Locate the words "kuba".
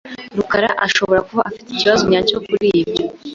1.27-1.41